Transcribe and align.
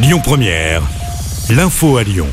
Lyon 0.00 0.20
Première, 0.22 0.82
l'info 1.50 1.96
à 1.96 2.04
Lyon. 2.04 2.28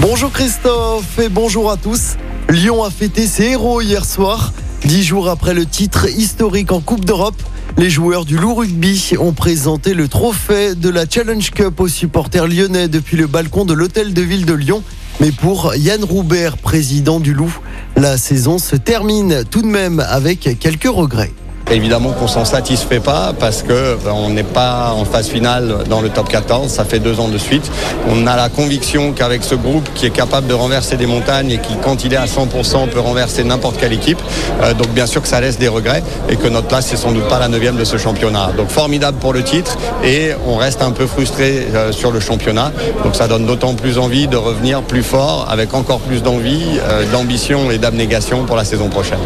Bonjour 0.00 0.32
Christophe 0.32 1.20
et 1.20 1.28
bonjour 1.28 1.70
à 1.70 1.76
tous. 1.76 2.16
Lyon 2.48 2.82
a 2.82 2.90
fêté 2.90 3.28
ses 3.28 3.50
héros 3.50 3.80
hier 3.80 4.04
soir. 4.04 4.52
Dix 4.84 5.04
jours 5.04 5.28
après 5.28 5.54
le 5.54 5.64
titre 5.64 6.08
historique 6.08 6.72
en 6.72 6.80
Coupe 6.80 7.04
d'Europe, 7.04 7.40
les 7.76 7.88
joueurs 7.88 8.24
du 8.24 8.36
Loup 8.36 8.56
Rugby 8.56 9.14
ont 9.20 9.32
présenté 9.32 9.94
le 9.94 10.08
trophée 10.08 10.74
de 10.74 10.88
la 10.88 11.04
Challenge 11.08 11.48
Cup 11.52 11.78
aux 11.78 11.86
supporters 11.86 12.48
lyonnais 12.48 12.88
depuis 12.88 13.16
le 13.16 13.28
balcon 13.28 13.64
de 13.64 13.74
l'hôtel 13.74 14.12
de 14.12 14.22
ville 14.22 14.44
de 14.44 14.54
Lyon. 14.54 14.82
Mais 15.20 15.30
pour 15.30 15.76
Yann 15.76 16.02
Roubert, 16.02 16.58
président 16.58 17.20
du 17.20 17.32
Loup, 17.32 17.56
la 17.96 18.18
saison 18.18 18.58
se 18.58 18.74
termine 18.74 19.44
tout 19.48 19.62
de 19.62 19.68
même 19.68 20.00
avec 20.00 20.58
quelques 20.58 20.90
regrets. 20.90 21.32
Évidemment 21.70 22.12
qu'on 22.12 22.28
s'en 22.28 22.46
satisfait 22.46 23.00
pas 23.00 23.34
parce 23.38 23.62
que 23.62 23.96
ben, 24.02 24.12
on 24.12 24.30
n'est 24.30 24.42
pas 24.42 24.92
en 24.92 25.04
phase 25.04 25.28
finale 25.28 25.84
dans 25.90 26.00
le 26.00 26.08
top 26.08 26.28
14, 26.28 26.70
ça 26.70 26.84
fait 26.84 26.98
deux 26.98 27.20
ans 27.20 27.28
de 27.28 27.36
suite. 27.36 27.70
On 28.08 28.26
a 28.26 28.36
la 28.36 28.48
conviction 28.48 29.12
qu'avec 29.12 29.44
ce 29.44 29.54
groupe 29.54 29.86
qui 29.94 30.06
est 30.06 30.10
capable 30.10 30.46
de 30.46 30.54
renverser 30.54 30.96
des 30.96 31.06
montagnes 31.06 31.50
et 31.50 31.58
qui, 31.58 31.76
quand 31.82 32.04
il 32.04 32.14
est 32.14 32.16
à 32.16 32.24
100%, 32.24 32.88
peut 32.88 33.00
renverser 33.00 33.44
n'importe 33.44 33.78
quelle 33.78 33.92
équipe. 33.92 34.20
Euh, 34.62 34.72
donc 34.72 34.88
bien 34.88 35.06
sûr 35.06 35.20
que 35.20 35.28
ça 35.28 35.42
laisse 35.42 35.58
des 35.58 35.68
regrets 35.68 36.02
et 36.30 36.36
que 36.36 36.48
notre 36.48 36.68
place 36.68 36.86
c'est 36.86 36.96
sans 36.96 37.12
doute 37.12 37.28
pas 37.28 37.38
la 37.38 37.48
neuvième 37.48 37.76
de 37.76 37.84
ce 37.84 37.98
championnat. 37.98 38.52
Donc 38.56 38.70
formidable 38.70 39.18
pour 39.18 39.34
le 39.34 39.42
titre 39.42 39.76
et 40.02 40.30
on 40.46 40.56
reste 40.56 40.80
un 40.80 40.92
peu 40.92 41.06
frustré 41.06 41.68
euh, 41.74 41.92
sur 41.92 42.12
le 42.12 42.20
championnat. 42.20 42.72
Donc 43.04 43.14
ça 43.14 43.28
donne 43.28 43.44
d'autant 43.44 43.74
plus 43.74 43.98
envie 43.98 44.26
de 44.26 44.36
revenir 44.36 44.82
plus 44.82 45.02
fort 45.02 45.46
avec 45.50 45.74
encore 45.74 46.00
plus 46.00 46.22
d'envie, 46.22 46.78
euh, 46.82 47.04
d'ambition 47.12 47.70
et 47.70 47.76
d'abnégation 47.76 48.44
pour 48.44 48.56
la 48.56 48.64
saison 48.64 48.88
prochaine. 48.88 49.18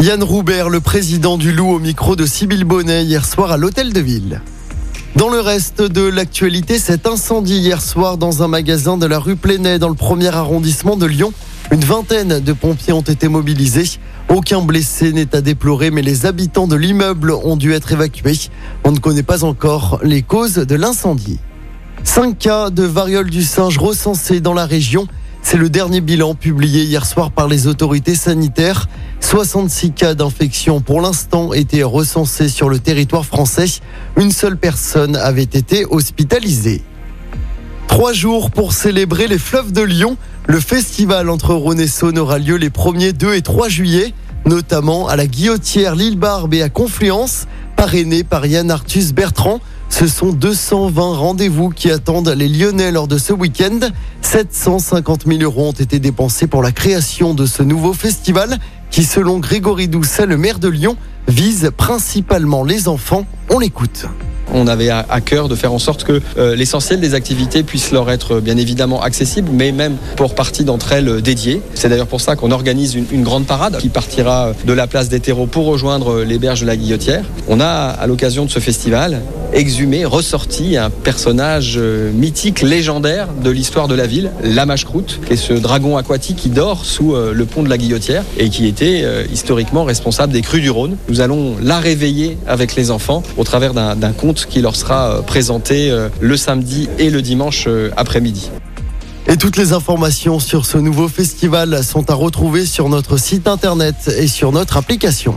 Yann 0.00 0.22
Roubert, 0.22 0.68
le 0.68 0.80
président 0.80 1.36
du 1.38 1.52
Loup, 1.52 1.70
au 1.70 1.80
micro 1.80 2.14
de 2.14 2.24
Sybille 2.24 2.62
Bonnet 2.62 3.04
hier 3.04 3.24
soir 3.24 3.50
à 3.50 3.56
l'hôtel 3.56 3.92
de 3.92 3.98
ville. 3.98 4.42
Dans 5.16 5.28
le 5.28 5.40
reste 5.40 5.82
de 5.82 6.02
l'actualité, 6.02 6.78
cet 6.78 7.08
incendie 7.08 7.58
hier 7.58 7.82
soir 7.82 8.16
dans 8.16 8.44
un 8.44 8.48
magasin 8.48 8.96
de 8.96 9.06
la 9.06 9.18
rue 9.18 9.34
Plenay 9.34 9.80
dans 9.80 9.88
le 9.88 9.96
premier 9.96 10.28
arrondissement 10.28 10.96
de 10.96 11.04
Lyon. 11.04 11.32
Une 11.72 11.80
vingtaine 11.80 12.38
de 12.38 12.52
pompiers 12.52 12.92
ont 12.92 13.00
été 13.00 13.26
mobilisés. 13.26 13.98
Aucun 14.28 14.62
blessé 14.62 15.12
n'est 15.12 15.34
à 15.34 15.40
déplorer, 15.40 15.90
mais 15.90 16.02
les 16.02 16.26
habitants 16.26 16.68
de 16.68 16.76
l'immeuble 16.76 17.32
ont 17.32 17.56
dû 17.56 17.72
être 17.72 17.90
évacués. 17.90 18.38
On 18.84 18.92
ne 18.92 18.98
connaît 19.00 19.24
pas 19.24 19.42
encore 19.42 19.98
les 20.04 20.22
causes 20.22 20.54
de 20.54 20.74
l'incendie. 20.76 21.40
Cinq 22.04 22.38
cas 22.38 22.70
de 22.70 22.84
variole 22.84 23.30
du 23.30 23.42
singe 23.42 23.78
recensés 23.78 24.38
dans 24.38 24.54
la 24.54 24.64
région. 24.64 25.08
C'est 25.42 25.56
le 25.56 25.70
dernier 25.70 26.00
bilan 26.00 26.34
publié 26.34 26.84
hier 26.84 27.04
soir 27.04 27.32
par 27.32 27.48
les 27.48 27.66
autorités 27.66 28.14
sanitaires. 28.14 28.86
66 29.20 29.92
cas 29.92 30.14
d'infection 30.14 30.80
pour 30.80 31.00
l'instant 31.00 31.52
étaient 31.52 31.82
recensés 31.82 32.48
sur 32.48 32.68
le 32.68 32.78
territoire 32.78 33.26
français. 33.26 33.66
Une 34.16 34.30
seule 34.30 34.56
personne 34.56 35.16
avait 35.16 35.42
été 35.42 35.84
hospitalisée. 35.90 36.82
Trois 37.88 38.12
jours 38.12 38.50
pour 38.50 38.72
célébrer 38.72 39.26
les 39.26 39.38
fleuves 39.38 39.72
de 39.72 39.82
Lyon. 39.82 40.16
Le 40.46 40.60
festival 40.60 41.28
entre 41.28 41.54
Rhône 41.54 41.80
et 41.80 41.88
Saône 41.88 42.18
aura 42.18 42.38
lieu 42.38 42.56
les 42.56 42.70
1er, 42.70 43.12
2 43.12 43.34
et 43.34 43.42
3 43.42 43.68
juillet, 43.68 44.14
notamment 44.46 45.08
à 45.08 45.16
la 45.16 45.26
Guillotière, 45.26 45.94
l'île 45.94 46.18
Barbe 46.18 46.54
et 46.54 46.62
à 46.62 46.68
Confluence, 46.68 47.46
parrainé 47.76 48.24
par 48.24 48.46
Yann 48.46 48.70
Arthus 48.70 49.12
Bertrand. 49.12 49.60
Ce 49.88 50.06
sont 50.06 50.32
220 50.32 51.16
rendez-vous 51.16 51.70
qui 51.70 51.90
attendent 51.90 52.28
les 52.28 52.48
Lyonnais 52.48 52.92
lors 52.92 53.08
de 53.08 53.18
ce 53.18 53.32
week-end. 53.32 53.80
750 54.22 55.26
000 55.26 55.42
euros 55.42 55.68
ont 55.68 55.72
été 55.72 55.98
dépensés 55.98 56.46
pour 56.46 56.62
la 56.62 56.72
création 56.72 57.34
de 57.34 57.46
ce 57.46 57.62
nouveau 57.62 57.94
festival 57.94 58.58
qui, 58.90 59.04
selon 59.04 59.38
Grégory 59.38 59.88
Doucet, 59.88 60.26
le 60.26 60.36
maire 60.36 60.58
de 60.58 60.68
Lyon, 60.68 60.96
vise 61.28 61.70
principalement 61.76 62.64
les 62.64 62.88
enfants. 62.88 63.26
On 63.50 63.58
l'écoute. 63.58 64.06
On 64.52 64.66
avait 64.66 64.88
à 64.88 65.20
cœur 65.20 65.48
de 65.48 65.54
faire 65.54 65.72
en 65.72 65.78
sorte 65.78 66.04
que 66.04 66.22
euh, 66.38 66.56
l'essentiel 66.56 67.00
des 67.00 67.14
activités 67.14 67.62
puisse 67.62 67.90
leur 67.90 68.10
être 68.10 68.40
bien 68.40 68.56
évidemment 68.56 69.02
accessible, 69.02 69.50
mais 69.52 69.72
même 69.72 69.96
pour 70.16 70.34
partie 70.34 70.64
d'entre 70.64 70.92
elles 70.92 71.20
dédiées. 71.20 71.60
C'est 71.74 71.88
d'ailleurs 71.88 72.06
pour 72.06 72.20
ça 72.20 72.34
qu'on 72.34 72.50
organise 72.50 72.94
une, 72.94 73.04
une, 73.12 73.22
grande 73.22 73.46
parade 73.46 73.76
qui 73.78 73.90
partira 73.90 74.52
de 74.64 74.72
la 74.72 74.86
place 74.86 75.10
des 75.10 75.20
terreaux 75.20 75.46
pour 75.46 75.66
rejoindre 75.66 76.22
les 76.22 76.38
berges 76.38 76.62
de 76.62 76.66
la 76.66 76.76
Guillotière. 76.76 77.24
On 77.46 77.60
a, 77.60 77.66
à 77.66 78.06
l'occasion 78.06 78.46
de 78.46 78.50
ce 78.50 78.58
festival, 78.58 79.20
exhumé, 79.52 80.04
ressorti 80.04 80.76
un 80.76 80.90
personnage 80.90 81.74
euh, 81.76 82.12
mythique, 82.12 82.62
légendaire 82.62 83.28
de 83.42 83.50
l'histoire 83.50 83.88
de 83.88 83.94
la 83.94 84.06
ville, 84.06 84.30
la 84.42 84.66
Mâche-Croûte, 84.66 85.20
qui 85.26 85.32
est 85.32 85.36
ce 85.36 85.52
dragon 85.52 85.96
aquatique 85.96 86.36
qui 86.36 86.48
dort 86.48 86.84
sous 86.84 87.14
euh, 87.14 87.32
le 87.32 87.44
pont 87.46 87.62
de 87.62 87.68
la 87.68 87.78
Guillotière 87.78 88.24
et 88.36 88.50
qui 88.50 88.66
était 88.66 89.02
euh, 89.04 89.24
historiquement 89.32 89.84
responsable 89.84 90.32
des 90.32 90.42
crues 90.42 90.60
du 90.60 90.70
Rhône. 90.70 90.96
Nous 91.08 91.20
allons 91.20 91.56
la 91.62 91.78
réveiller 91.78 92.38
avec 92.46 92.76
les 92.76 92.90
enfants 92.90 93.22
au 93.36 93.44
travers 93.44 93.74
d'un 93.74 94.12
conte 94.12 94.46
qui 94.46 94.60
leur 94.60 94.76
sera 94.76 95.22
présenté 95.26 95.92
le 96.20 96.36
samedi 96.36 96.88
et 96.98 97.10
le 97.10 97.22
dimanche 97.22 97.68
après-midi. 97.96 98.50
Et 99.28 99.36
toutes 99.36 99.56
les 99.56 99.72
informations 99.72 100.38
sur 100.38 100.64
ce 100.64 100.78
nouveau 100.78 101.08
festival 101.08 101.84
sont 101.84 102.10
à 102.10 102.14
retrouver 102.14 102.64
sur 102.64 102.88
notre 102.88 103.18
site 103.18 103.46
internet 103.46 104.10
et 104.18 104.26
sur 104.26 104.52
notre 104.52 104.76
application. 104.76 105.36